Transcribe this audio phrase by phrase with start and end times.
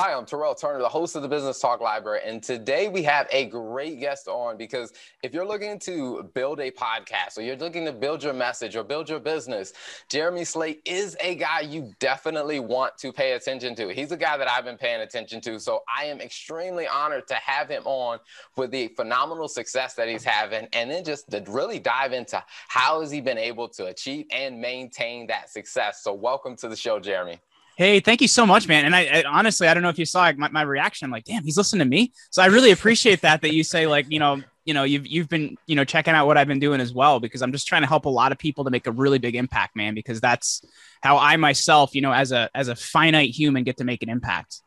[0.00, 2.20] Hi, I'm Terrell Turner, the host of the Business Talk Library.
[2.24, 4.92] And today we have a great guest on because
[5.24, 8.84] if you're looking to build a podcast or you're looking to build your message or
[8.84, 9.72] build your business,
[10.08, 13.88] Jeremy Slate is a guy you definitely want to pay attention to.
[13.92, 15.58] He's a guy that I've been paying attention to.
[15.58, 18.20] So I am extremely honored to have him on
[18.54, 23.00] with the phenomenal success that he's having and then just to really dive into how
[23.00, 26.04] has he been able to achieve and maintain that success.
[26.04, 27.40] So welcome to the show, Jeremy.
[27.78, 28.86] Hey, thank you so much, man.
[28.86, 31.04] And I, I, honestly, I don't know if you saw my, my reaction.
[31.04, 32.12] I'm like, damn, he's listening to me.
[32.30, 35.28] So I really appreciate that, that you say like, you know, you know, you've, you've
[35.28, 37.82] been, you know, checking out what I've been doing as well, because I'm just trying
[37.82, 40.60] to help a lot of people to make a really big impact, man, because that's
[41.02, 44.08] how I myself, you know, as a, as a finite human get to make an
[44.08, 44.60] impact.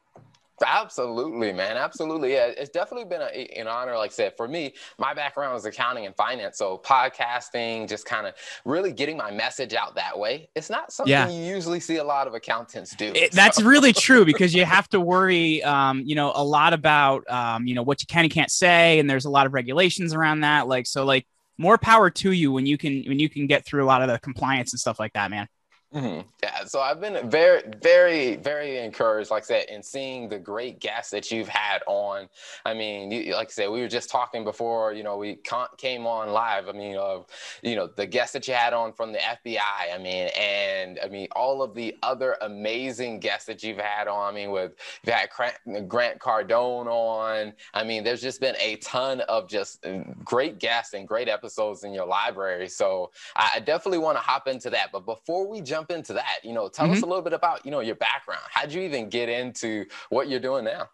[0.65, 1.77] Absolutely, man.
[1.77, 2.33] Absolutely.
[2.33, 3.97] Yeah, it's definitely been a, an honor.
[3.97, 6.57] Like I said, for me, my background is accounting and finance.
[6.57, 8.33] So podcasting, just kind of
[8.65, 10.49] really getting my message out that way.
[10.55, 11.29] It's not something yeah.
[11.29, 13.11] you usually see a lot of accountants do.
[13.15, 13.35] It, so.
[13.35, 17.67] That's really true because you have to worry, um, you know, a lot about, um,
[17.67, 18.99] you know, what you can and can't say.
[18.99, 20.67] And there's a lot of regulations around that.
[20.67, 21.27] Like, so like
[21.57, 24.09] more power to you when you can, when you can get through a lot of
[24.09, 25.47] the compliance and stuff like that, man.
[25.93, 26.21] Mm-hmm.
[26.41, 30.79] Yeah, so I've been very, very, very encouraged, like I said, in seeing the great
[30.79, 32.29] guests that you've had on.
[32.65, 35.39] I mean, you, like I said, we were just talking before, you know, we
[35.77, 36.69] came on live.
[36.69, 37.25] I mean, of,
[37.61, 39.93] you know, the guests that you had on from the FBI.
[39.93, 44.33] I mean, and I mean, all of the other amazing guests that you've had on.
[44.33, 45.29] I mean, with you had
[45.89, 47.51] Grant Cardone on.
[47.73, 51.83] I mean, there's just been a ton of just uh, great guests and great episodes
[51.83, 52.69] in your library.
[52.69, 54.93] So I definitely want to hop into that.
[54.93, 56.95] But before we jump jump into that, you know, tell mm-hmm.
[56.95, 58.41] us a little bit about, you know, your background.
[58.49, 60.89] How'd you even get into what you're doing now?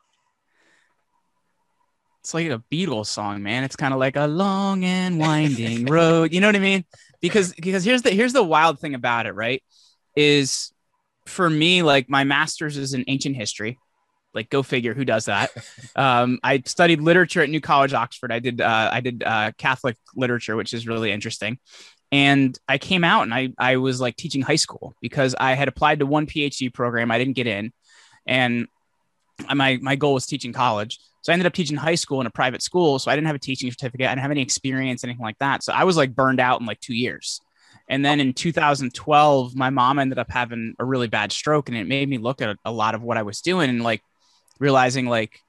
[2.21, 3.63] It's like a Beatles song, man.
[3.63, 6.33] It's kind of like a long and winding road.
[6.33, 6.83] You know what I mean?
[7.21, 9.63] Because because here's the here's the wild thing about it, right?
[10.15, 10.73] Is
[11.25, 13.80] for me, like my master's is in ancient history.
[14.33, 15.52] Like, go figure, who does that?
[15.95, 18.31] um, I studied literature at New College, Oxford.
[18.31, 21.59] I did uh, I did uh, Catholic literature, which is really interesting
[22.11, 25.67] and I came out and I I was like teaching high school because I had
[25.67, 27.73] applied to one PhD program I didn't get in,
[28.26, 28.67] and
[29.54, 30.99] my my goal was teaching college.
[31.21, 32.99] So I ended up teaching high school in a private school.
[32.99, 34.08] So I didn't have a teaching certificate.
[34.08, 35.61] I didn't have any experience, anything like that.
[35.61, 37.42] So I was like burned out in like two years.
[37.89, 41.87] And then in 2012, my mom ended up having a really bad stroke, and it
[41.87, 44.02] made me look at a lot of what I was doing and like
[44.59, 45.42] realizing like,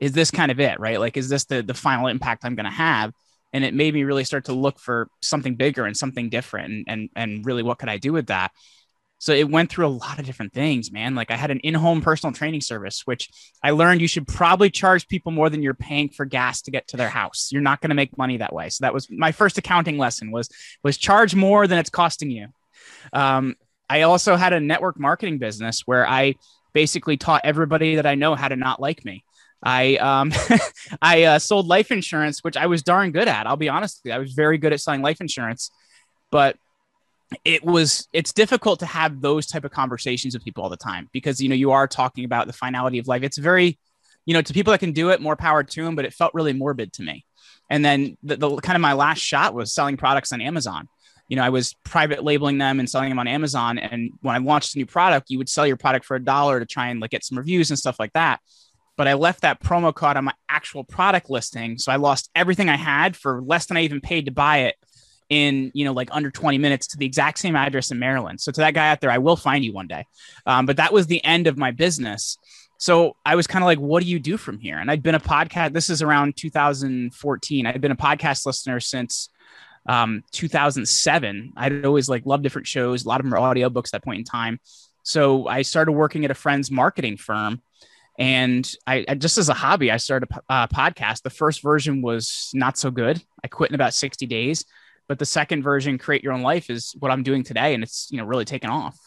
[0.00, 0.98] is this kind of it, right?
[0.98, 3.12] Like, is this the the final impact I'm going to have?
[3.54, 6.84] And it made me really start to look for something bigger and something different and
[6.88, 8.50] and, and really what could i do with that?
[9.18, 11.14] So it went through a lot of different things man.
[11.14, 13.30] Like i had an in-home personal training service which
[13.62, 16.88] i learned you should probably charge people more than you're paying for gas to get
[16.88, 17.48] to their house.
[17.52, 18.68] You're not going to make money that way.
[18.68, 20.50] So that was my first accounting lesson was
[20.82, 22.48] was charge more than it's costing you.
[23.12, 23.54] Um,
[23.88, 26.34] i also had a network marketing business where i
[26.72, 29.24] basically taught everybody that i know how to not like me
[29.64, 30.30] I um,
[31.02, 33.46] I uh, sold life insurance, which I was darn good at.
[33.46, 35.70] I'll be honest with you, I was very good at selling life insurance,
[36.30, 36.56] but
[37.44, 41.08] it was it's difficult to have those type of conversations with people all the time
[41.12, 43.22] because you know you are talking about the finality of life.
[43.22, 43.78] It's very
[44.26, 46.34] you know to people that can do it, more power to them, but it felt
[46.34, 47.24] really morbid to me.
[47.70, 50.88] And then the, the kind of my last shot was selling products on Amazon
[51.26, 53.78] you know, I was private labeling them and selling them on Amazon.
[53.78, 56.60] And when I launched a new product, you would sell your product for a dollar
[56.60, 58.40] to try and like get some reviews and stuff like that
[58.96, 61.78] but I left that promo code on my actual product listing.
[61.78, 64.76] So I lost everything I had for less than I even paid to buy it
[65.28, 68.40] in, you know, like under 20 minutes to the exact same address in Maryland.
[68.40, 70.06] So to that guy out there, I will find you one day.
[70.46, 72.38] Um, but that was the end of my business.
[72.78, 74.78] So I was kind of like, what do you do from here?
[74.78, 75.72] And I'd been a podcast.
[75.72, 77.66] This is around 2014.
[77.66, 79.30] I'd been a podcast listener since
[79.86, 81.52] um, 2007.
[81.56, 83.04] I'd always like loved different shows.
[83.04, 84.60] A lot of them were audiobooks at that point in time.
[85.02, 87.62] So I started working at a friend's marketing firm
[88.18, 91.22] and I, I, just as a hobby, I started a uh, podcast.
[91.22, 93.22] The first version was not so good.
[93.42, 94.64] I quit in about 60 days,
[95.08, 98.08] but the second version, Create Your Own Life, is what I'm doing today, and it's
[98.10, 98.98] you know really taken off.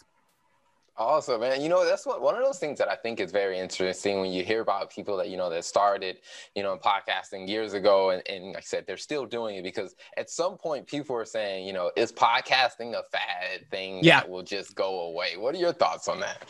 [1.00, 1.62] Awesome, man.
[1.62, 4.32] You know, that's what, one of those things that I think is very interesting when
[4.32, 6.18] you hear about people that, you know, that started,
[6.56, 8.10] you know, podcasting years ago.
[8.10, 11.26] And, and like I said, they're still doing it because at some point people are
[11.26, 14.22] saying, you know, is podcasting a fad thing yeah.
[14.22, 15.38] that will just go away?
[15.38, 16.44] What are your thoughts on that?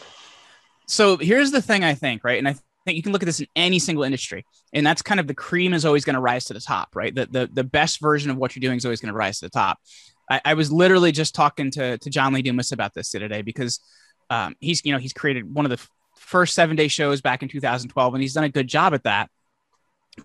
[0.87, 2.39] So here's the thing I think, right?
[2.39, 2.55] And I
[2.85, 5.33] think you can look at this in any single industry, and that's kind of the
[5.33, 7.13] cream is always going to rise to the top, right?
[7.13, 9.45] The, the the best version of what you're doing is always going to rise to
[9.45, 9.79] the top.
[10.29, 13.79] I, I, was literally just talking to to John Lee Dumas about this today because
[14.29, 15.85] um, he's you know he's created one of the
[16.15, 19.29] first seven day shows back in 2012, and he's done a good job at that.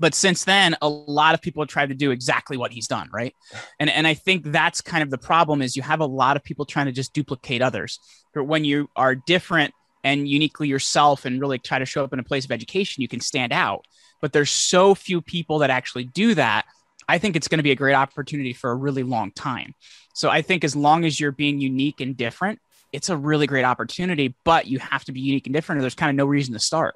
[0.00, 3.08] But since then, a lot of people have tried to do exactly what he's done,
[3.12, 3.34] right?
[3.80, 6.44] And and I think that's kind of the problem is you have a lot of
[6.44, 7.98] people trying to just duplicate others.
[8.32, 12.18] But when you are different and uniquely yourself and really try to show up in
[12.18, 13.86] a place of education, you can stand out.
[14.20, 16.64] But there's so few people that actually do that.
[17.08, 19.74] I think it's going to be a great opportunity for a really long time.
[20.14, 22.60] So I think as long as you're being unique and different,
[22.92, 25.94] it's a really great opportunity, but you have to be unique and different, or there's
[25.94, 26.94] kind of no reason to start.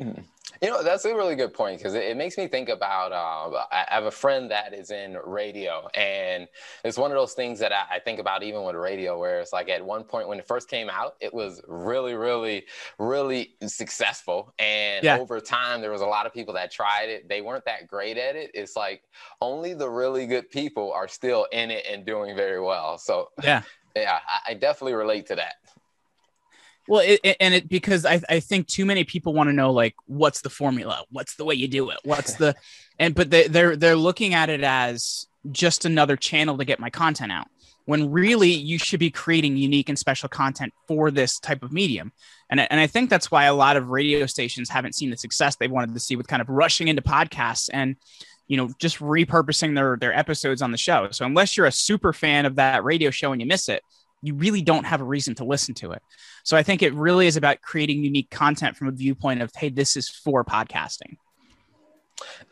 [0.00, 0.22] Mm-hmm.
[0.62, 3.12] You know, that's a really good point because it, it, makes me think about.
[3.12, 6.48] Uh, I have a friend that is in radio, and
[6.84, 9.52] it's one of those things that I, I, think about even with radio, where it's
[9.52, 12.64] like at one point when it first came out, it was really, really,
[12.98, 14.52] really successful.
[14.58, 15.18] And yeah.
[15.18, 17.28] over time, there was a lot of people that tried it.
[17.28, 18.50] They weren't that great at it.
[18.52, 19.02] It's like
[19.40, 22.98] only the really good people are still in it and doing very well.
[22.98, 23.62] So, yeah.
[23.96, 25.54] Yeah, I, I definitely relate to that.
[26.90, 29.70] Well, it, it, and it because I, I think too many people want to know
[29.70, 32.56] like what's the formula, what's the way you do it, what's the,
[32.98, 36.90] and but they, they're they're looking at it as just another channel to get my
[36.90, 37.46] content out.
[37.84, 42.10] When really you should be creating unique and special content for this type of medium,
[42.50, 45.54] and and I think that's why a lot of radio stations haven't seen the success
[45.54, 47.94] they wanted to see with kind of rushing into podcasts and
[48.48, 51.06] you know just repurposing their their episodes on the show.
[51.12, 53.84] So unless you're a super fan of that radio show and you miss it,
[54.22, 56.02] you really don't have a reason to listen to it.
[56.44, 59.68] So I think it really is about creating unique content from a viewpoint of, hey,
[59.70, 61.16] this is for podcasting.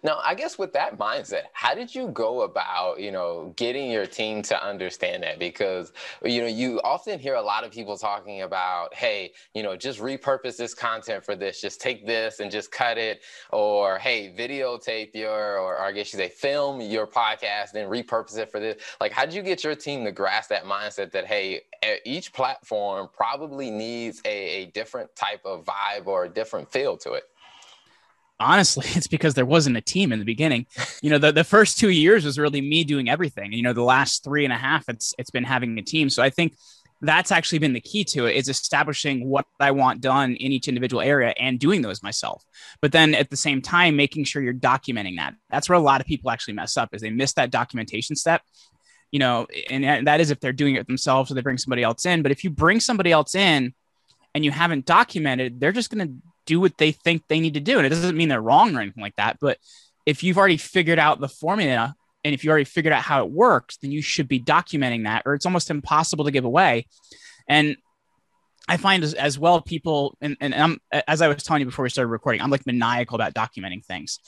[0.03, 4.07] Now, I guess with that mindset, how did you go about, you know, getting your
[4.07, 5.39] team to understand that?
[5.39, 5.93] Because,
[6.25, 10.01] you know, you often hear a lot of people talking about, hey, you know, just
[10.01, 13.23] repurpose this content for this, just take this and just cut it,
[13.53, 18.51] or hey, videotape your, or, I guess you say, film your podcast and repurpose it
[18.51, 18.83] for this.
[19.01, 21.63] Like, how did you get your team to grasp that mindset that, hey,
[22.05, 27.13] each platform probably needs a, a different type of vibe or a different feel to
[27.13, 27.25] it?
[28.41, 30.67] Honestly, it's because there wasn't a team in the beginning.
[31.03, 33.53] You know, the, the first two years was really me doing everything.
[33.53, 36.11] You know, the last three and a half, it's it's been having a team.
[36.11, 36.57] So I think
[37.01, 40.67] that's actually been the key to it is establishing what I want done in each
[40.67, 42.45] individual area and doing those myself.
[42.81, 45.35] But then at the same time, making sure you're documenting that.
[45.49, 48.43] That's where a lot of people actually mess up is they miss that documentation step.
[49.13, 52.05] You know, and that is if they're doing it themselves or they bring somebody else
[52.05, 52.23] in.
[52.23, 53.73] But if you bring somebody else in
[54.35, 56.15] and you haven't documented, they're just going to
[56.49, 57.77] do what they think they need to do.
[57.77, 59.37] And it doesn't mean they're wrong or anything like that.
[59.39, 59.59] But
[60.07, 63.31] if you've already figured out the formula and if you already figured out how it
[63.31, 66.87] works, then you should be documenting that, or it's almost impossible to give away.
[67.49, 67.77] And
[68.67, 71.83] I find as, as well people, and, and I'm, as I was telling you before
[71.83, 74.19] we started recording, I'm like maniacal about documenting things.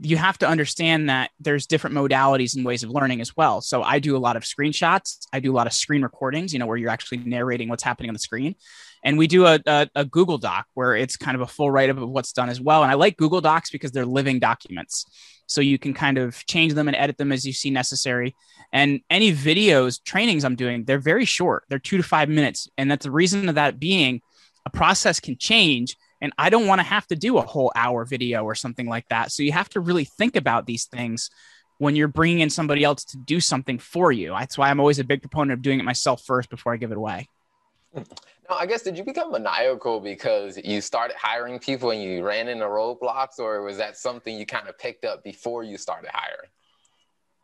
[0.00, 3.60] You have to understand that there's different modalities and ways of learning as well.
[3.60, 5.26] So I do a lot of screenshots.
[5.32, 8.08] I do a lot of screen recordings, you know, where you're actually narrating what's happening
[8.08, 8.56] on the screen
[9.04, 11.98] and we do a, a, a, google doc where it's kind of a full write-up
[11.98, 12.82] of what's done as well.
[12.82, 15.06] And i like google docs because they're living documents.
[15.46, 18.34] So you can kind of change them and edit them as you see necessary.
[18.72, 21.64] And any videos trainings i'm doing they're very short.
[21.68, 22.68] They're two to five minutes.
[22.78, 24.20] And that's the reason of that being
[24.64, 25.96] a process can change.
[26.20, 29.08] And i don't want to have to do a whole hour video or something like
[29.08, 29.32] that.
[29.32, 31.30] So you have to really think about these things
[31.78, 34.30] when you're bringing in somebody else to do something for you.
[34.30, 36.92] That's why i'm always a big proponent of doing it myself first before i give
[36.92, 37.28] it away
[37.92, 38.02] hmm.
[38.48, 42.48] Now, I guess did you become maniacal because you started hiring people and you ran
[42.48, 46.50] into roadblocks, or was that something you kind of picked up before you started hiring?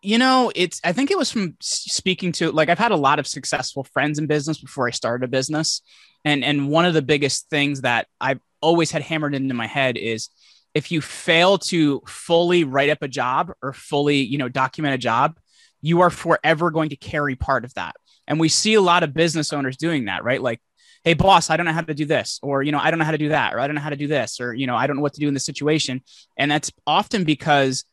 [0.02, 3.18] You know, it's I think it was from speaking to like I've had a lot
[3.18, 5.82] of successful friends in business before I started a business.
[6.24, 9.96] And and one of the biggest things that I've always had hammered into my head
[9.96, 10.28] is
[10.74, 14.98] if you fail to fully write up a job or fully, you know, document a
[14.98, 15.38] job,
[15.80, 17.96] you are forever going to carry part of that.
[18.26, 20.42] And we see a lot of business owners doing that, right?
[20.42, 20.60] Like,
[21.08, 23.04] hey, boss, I don't know how to do this, or, you know, I don't know
[23.06, 24.76] how to do that, or I don't know how to do this, or, you know,
[24.76, 26.02] I don't know what to do in this situation.
[26.36, 27.84] And that's often because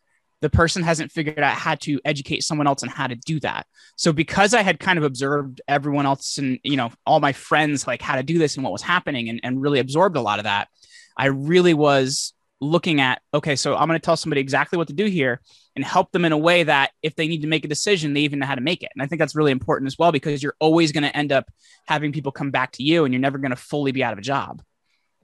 [0.42, 3.68] the person hasn't figured out how to educate someone else on how to do that.
[3.96, 7.88] So because I had kind of observed everyone else and, you know, all my friends,
[7.88, 10.40] like how to do this and what was happening and, and really absorbed a lot
[10.40, 10.68] of that,
[11.18, 14.94] I really was looking at, okay, so I'm going to tell somebody exactly what to
[14.94, 15.42] do here
[15.76, 18.22] and help them in a way that if they need to make a decision, they
[18.22, 18.90] even know how to make it.
[18.96, 21.52] And I think that's really important as well because you're always going to end up
[21.86, 24.20] having people come back to you and you're never going to fully be out of
[24.20, 24.62] a job.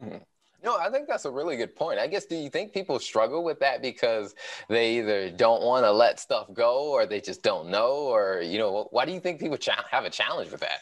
[0.04, 0.18] Mm-hmm.
[0.64, 2.00] No, I think that's a really good point.
[2.00, 4.36] I guess, do you think people struggle with that because
[4.70, 7.94] they either don't want to let stuff go or they just don't know?
[7.94, 10.82] Or, you know, why do you think people cha- have a challenge with that?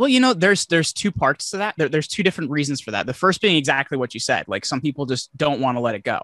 [0.00, 1.74] Well, you know, there's there's two parts to that.
[1.76, 3.04] There, there's two different reasons for that.
[3.04, 4.48] The first being exactly what you said.
[4.48, 6.22] Like some people just don't want to let it go.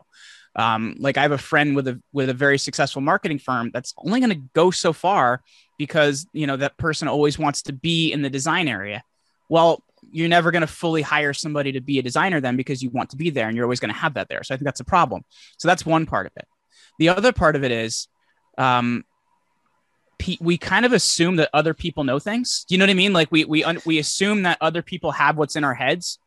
[0.54, 3.92] Um, like I have a friend with a with a very successful marketing firm that's
[3.98, 5.42] only going to go so far
[5.76, 9.02] because you know that person always wants to be in the design area.
[9.50, 12.88] Well, you're never going to fully hire somebody to be a designer then because you
[12.88, 14.42] want to be there and you're always going to have that there.
[14.42, 15.22] So I think that's a problem.
[15.58, 16.48] So that's one part of it.
[16.98, 18.08] The other part of it is
[18.56, 19.04] um,
[20.40, 22.64] we kind of assume that other people know things.
[22.68, 23.12] Do you know what I mean?
[23.12, 26.18] Like we we we assume that other people have what's in our heads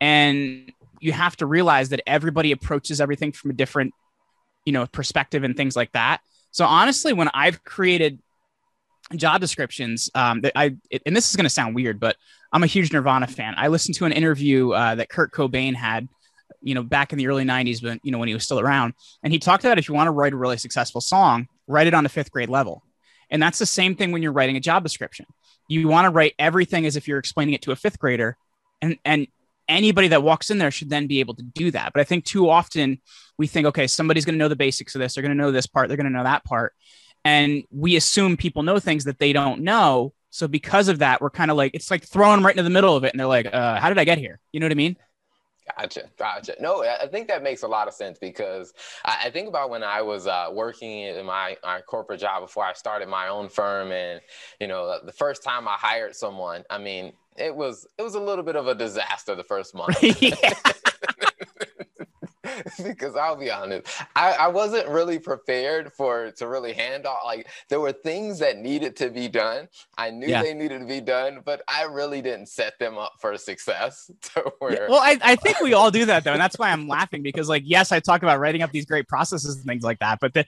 [0.00, 3.92] and you have to realize that everybody approaches everything from a different
[4.64, 6.20] you know perspective and things like that
[6.50, 8.18] so honestly when i've created
[9.16, 10.74] job descriptions um, that i
[11.06, 12.16] and this is going to sound weird but
[12.52, 16.08] i'm a huge nirvana fan i listened to an interview uh, that kurt cobain had
[16.62, 18.92] you know back in the early 90s when you know when he was still around
[19.22, 21.94] and he talked about if you want to write a really successful song write it
[21.94, 22.84] on a fifth grade level
[23.30, 25.26] and that's the same thing when you're writing a job description.
[25.68, 28.36] You want to write everything as if you're explaining it to a fifth grader
[28.82, 29.26] and and
[29.68, 31.92] anybody that walks in there should then be able to do that.
[31.92, 33.00] But i think too often
[33.38, 35.52] we think okay somebody's going to know the basics of this they're going to know
[35.52, 36.74] this part they're going to know that part.
[37.24, 40.14] And we assume people know things that they don't know.
[40.30, 42.70] So because of that we're kind of like it's like throwing them right into the
[42.70, 44.40] middle of it and they're like uh, how did i get here?
[44.52, 44.96] You know what i mean
[45.76, 46.54] Gotcha, gotcha.
[46.60, 48.72] No, I think that makes a lot of sense because
[49.04, 52.72] I think about when I was uh, working in my, my corporate job before I
[52.72, 54.20] started my own firm, and
[54.60, 58.20] you know, the first time I hired someone, I mean, it was it was a
[58.20, 59.96] little bit of a disaster the first month.
[62.82, 67.22] because I'll be honest, I, I wasn't really prepared for to really hand off.
[67.24, 69.68] Like there were things that needed to be done.
[69.96, 70.42] I knew yeah.
[70.42, 74.10] they needed to be done, but I really didn't set them up for success.
[74.58, 74.72] Where...
[74.72, 77.22] Yeah, well, I, I think we all do that though, and that's why I'm laughing
[77.22, 80.18] because like yes, I talk about writing up these great processes and things like that,
[80.20, 80.44] but the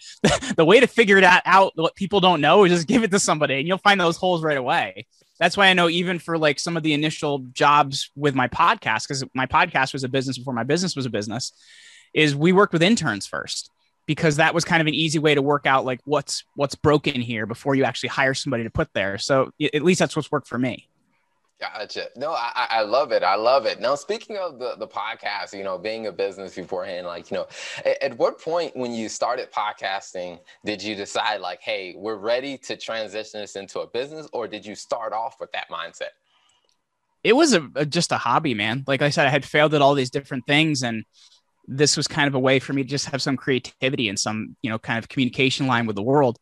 [0.56, 3.18] the way to figure it out what people don't know is just give it to
[3.18, 5.06] somebody, and you'll find those holes right away
[5.42, 9.09] that's why I know even for like some of the initial jobs with my podcast,
[9.09, 11.52] because my podcast was a business before my business was a business
[12.14, 13.71] is we worked with interns first
[14.07, 17.21] because that was kind of an easy way to work out like what's what's broken
[17.21, 19.19] here before you actually hire somebody to put there.
[19.19, 20.88] So at least that's what's worked for me.
[21.62, 22.09] Gotcha.
[22.16, 23.23] No, I, I love it.
[23.23, 23.81] I love it.
[23.81, 27.47] Now, speaking of the, the podcast, you know, being a business beforehand, like, you know,
[27.85, 32.59] at, at, what point when you started podcasting did you decide, like, hey, we're ready
[32.59, 36.11] to transition this into a business, or did you start off with that mindset?
[37.23, 38.83] It was a, a just a hobby, man.
[38.88, 41.04] Like I said, I had failed at all these different things, and
[41.66, 44.57] this was kind of a way for me to just have some creativity and some,
[44.62, 46.38] you know, kind of communication line with the world.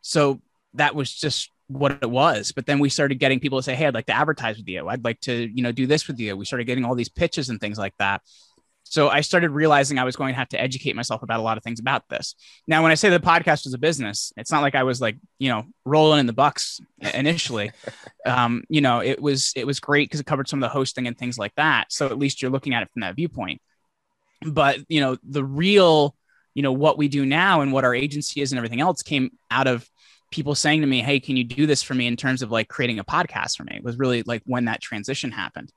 [0.00, 0.40] So
[0.74, 2.52] that was just what it was.
[2.52, 4.88] But then we started getting people to say, Hey, I'd like to advertise with you.
[4.88, 6.36] I'd like to, you know, do this with you.
[6.36, 8.22] We started getting all these pitches and things like that.
[8.86, 11.56] So I started realizing I was going to have to educate myself about a lot
[11.56, 12.34] of things about this.
[12.68, 15.16] Now, when I say the podcast was a business, it's not like I was like,
[15.38, 16.80] you know, rolling in the bucks
[17.14, 17.72] initially.
[18.26, 21.06] um, you know, it was it was great because it covered some of the hosting
[21.06, 21.92] and things like that.
[21.92, 23.60] So at least you're looking at it from that viewpoint
[24.44, 26.14] but you know the real
[26.54, 29.30] you know what we do now and what our agency is and everything else came
[29.50, 29.88] out of
[30.30, 32.68] people saying to me hey can you do this for me in terms of like
[32.68, 33.76] creating a podcast for me?
[33.76, 35.72] It was really like when that transition happened.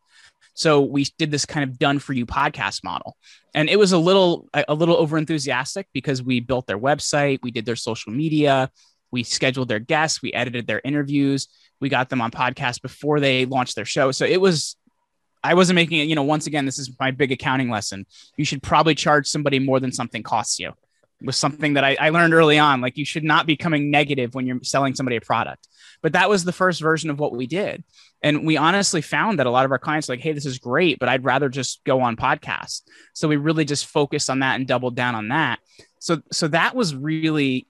[0.54, 3.16] So we did this kind of done for you podcast model.
[3.54, 7.52] And it was a little a little over enthusiastic because we built their website we
[7.52, 8.70] did their social media
[9.12, 11.48] we scheduled their guests we edited their interviews
[11.80, 14.12] we got them on podcast before they launched their show.
[14.12, 14.76] So it was
[15.48, 18.06] I wasn't making it, you know, once again, this is my big accounting lesson.
[18.36, 20.74] You should probably charge somebody more than something costs you.
[21.22, 22.82] Was something that I, I learned early on.
[22.82, 25.68] Like you should not be coming negative when you're selling somebody a product.
[26.04, 27.84] But that was the first version of what we did.
[28.22, 31.00] And we honestly found that a lot of our clients like, hey, this is great,
[31.00, 32.82] but I'd rather just go on podcasts.
[33.14, 35.60] So we really just focused on that and doubled down on that.
[36.00, 37.68] So so that was really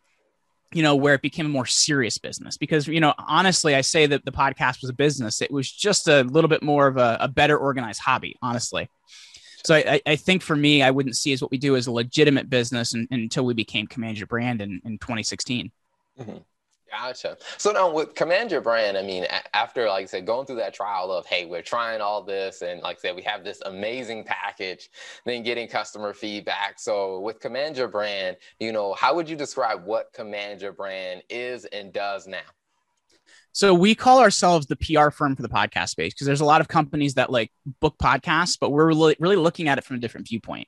[0.73, 2.57] you know, where it became a more serious business.
[2.57, 5.41] Because, you know, honestly, I say that the podcast was a business.
[5.41, 8.89] It was just a little bit more of a, a better organized hobby, honestly.
[9.63, 11.91] So I, I, think for me, I wouldn't see as what we do as a
[11.91, 15.71] legitimate business until we became Command Your Brand in, in 2016.
[16.19, 16.37] Mm-hmm.
[16.89, 17.37] Gotcha.
[17.57, 20.73] So now with Command Your Brand, I mean, after like I said, going through that
[20.73, 24.23] trial of, hey, we're trying all this, and like I said, we have this amazing
[24.23, 24.89] package,
[25.25, 26.79] then getting customer feedback.
[26.79, 31.23] So with Command Your Brand, you know, how would you describe what Command Your Brand
[31.29, 32.39] is and does now?
[33.51, 36.61] So we call ourselves the PR firm for the podcast space because there's a lot
[36.61, 37.51] of companies that like
[37.81, 40.67] book podcasts, but we're really, really looking at it from a different viewpoint.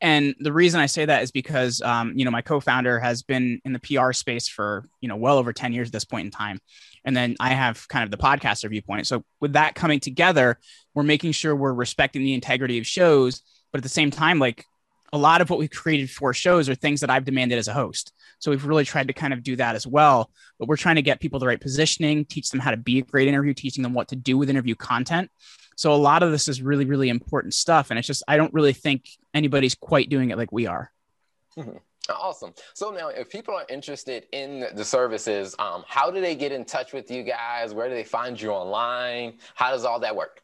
[0.00, 3.60] And the reason I say that is because, um, you know, my co-founder has been
[3.64, 6.30] in the PR space for, you know, well over 10 years at this point in
[6.30, 6.60] time.
[7.04, 9.06] And then I have kind of the podcaster viewpoint.
[9.06, 10.58] So with that coming together,
[10.94, 14.64] we're making sure we're respecting the integrity of shows, but at the same time, like
[15.12, 17.72] a lot of what we've created for shows are things that I've demanded as a
[17.72, 18.12] host.
[18.38, 20.30] So we've really tried to kind of do that as well.
[20.58, 23.02] But we're trying to get people the right positioning, teach them how to be a
[23.02, 25.30] great interview, teaching them what to do with interview content.
[25.76, 27.90] So a lot of this is really, really important stuff.
[27.90, 30.90] And it's just, I don't really think anybody's quite doing it like we are.
[31.56, 31.76] Mm-hmm.
[32.08, 32.54] Awesome.
[32.74, 36.64] So now, if people are interested in the services, um, how do they get in
[36.64, 37.74] touch with you guys?
[37.74, 39.38] Where do they find you online?
[39.54, 40.40] How does all that work?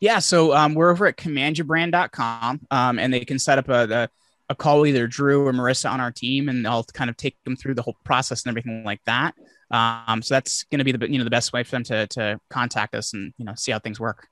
[0.00, 4.08] Yeah, so um, we're over at commandyourbrand.com um, and they can set up a, a,
[4.48, 7.36] a, call with either Drew or Marissa on our team and I'll kind of take
[7.44, 9.34] them through the whole process and everything like that.
[9.70, 12.06] Um, so that's going to be the you know the best way for them to
[12.08, 14.26] to contact us and you know see how things work.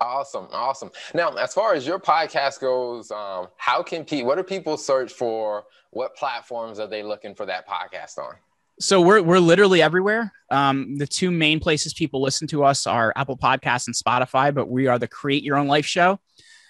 [0.00, 0.90] Awesome, awesome.
[1.12, 4.28] Now, as far as your podcast goes, um, how can people?
[4.28, 5.64] What do people search for?
[5.90, 8.34] What platforms are they looking for that podcast on?
[8.78, 10.32] So we're we're literally everywhere.
[10.50, 14.68] Um, the two main places people listen to us are Apple Podcasts and Spotify, but
[14.68, 16.20] we are the Create Your Own Life show,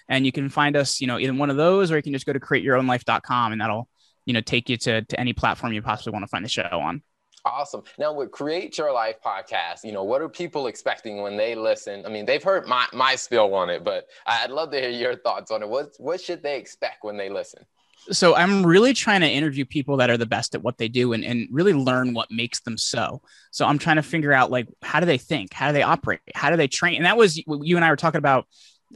[0.07, 2.25] and you can find us, you know, in one of those, or you can just
[2.25, 3.87] go to createyourownlife.com, and that'll
[4.25, 6.67] you know take you to to any platform you possibly want to find the show
[6.71, 7.03] on.
[7.49, 7.83] Awesome.
[7.97, 12.05] Now with Create Your Life podcast, you know, what are people expecting when they listen?
[12.05, 15.15] I mean, they've heard my my spill on it, but I'd love to hear your
[15.15, 15.69] thoughts on it.
[15.69, 17.65] What what should they expect when they listen?
[18.11, 21.13] So I'm really trying to interview people that are the best at what they do
[21.13, 23.21] and, and really learn what makes them so.
[23.51, 25.53] So I'm trying to figure out like how do they think?
[25.53, 26.21] How do they operate?
[26.33, 26.95] How do they train?
[26.97, 28.47] And that was you and I were talking about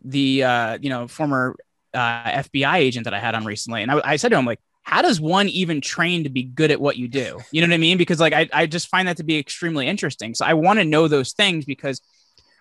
[0.04, 1.56] the uh, you know, former
[1.94, 3.84] uh, FBI agent that I had on recently.
[3.84, 6.72] And I, I said to him, like, how does one even train to be good
[6.72, 7.40] at what you do?
[7.52, 7.98] You know what I mean?
[7.98, 10.36] Because like I, I just find that to be extremely interesting.
[10.36, 12.02] So I want to know those things because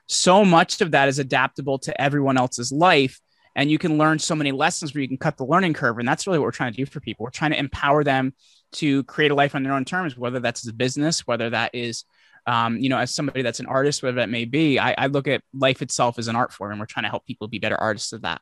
[0.06, 3.20] so much of that is adaptable to everyone else's life.
[3.54, 5.98] And you can learn so many lessons where you can cut the learning curve.
[5.98, 7.24] And that's really what we're trying to do for people.
[7.24, 8.34] We're trying to empower them
[8.72, 12.04] to create a life on their own terms, whether that's a business, whether that is
[12.46, 15.28] um, you know, as somebody that's an artist, whatever that may be, I, I look
[15.28, 17.76] at life itself as an art form, and we're trying to help people be better
[17.76, 18.40] artists of that.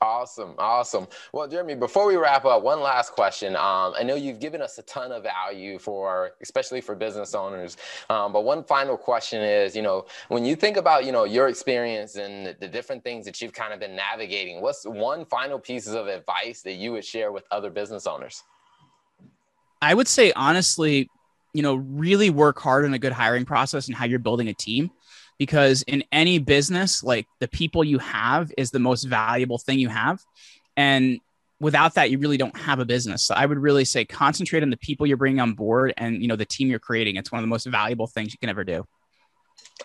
[0.00, 1.08] Awesome, awesome.
[1.32, 3.56] Well, Jeremy, before we wrap up, one last question.
[3.56, 7.76] Um, I know you've given us a ton of value for, especially for business owners.
[8.08, 11.48] Um, but one final question is, you know, when you think about, you know, your
[11.48, 15.94] experience and the different things that you've kind of been navigating, what's one final pieces
[15.94, 18.44] of advice that you would share with other business owners?
[19.82, 21.10] I would say honestly,
[21.54, 24.54] you know, really work hard on a good hiring process and how you're building a
[24.54, 24.92] team
[25.38, 29.88] because in any business, like the people you have is the most valuable thing you
[29.88, 30.20] have.
[30.76, 31.20] And
[31.60, 33.24] without that, you really don't have a business.
[33.24, 36.28] So I would really say concentrate on the people you're bringing on board and, you
[36.28, 37.16] know, the team you're creating.
[37.16, 38.84] It's one of the most valuable things you can ever do.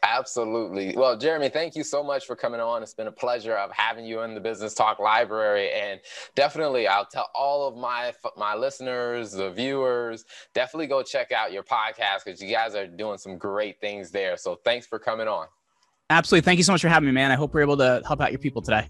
[0.01, 0.96] Absolutely.
[0.98, 2.82] Well, Jeremy, thank you so much for coming on.
[2.82, 6.00] It's been a pleasure of having you in the Business Talk Library, and
[6.36, 11.63] definitely, I'll tell all of my my listeners, the viewers, definitely go check out your
[11.63, 14.36] podcast because you guys are doing some great things there.
[14.36, 15.47] So, thanks for coming on.
[16.10, 16.45] Absolutely.
[16.45, 17.32] Thank you so much for having me, man.
[17.32, 18.89] I hope we're able to help out your people today.